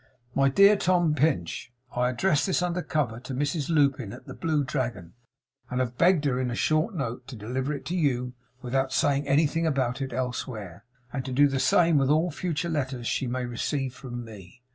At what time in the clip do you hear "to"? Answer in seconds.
3.19-3.35, 7.27-7.35, 7.85-7.95, 11.25-11.31